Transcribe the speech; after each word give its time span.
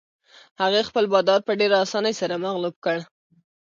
هغې 0.61 0.81
خپل 0.89 1.05
بادار 1.13 1.39
په 1.47 1.51
ډېرې 1.59 1.77
اسانۍ 1.85 2.13
سره 2.21 2.41
مغلوب 2.45 2.75
کړ. 2.85 2.97